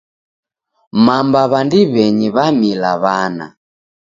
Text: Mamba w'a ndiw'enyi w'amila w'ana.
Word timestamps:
Mamba 1.05 1.41
w'a 1.51 1.59
ndiw'enyi 1.65 2.27
w'amila 2.35 2.91
w'ana. 3.01 3.45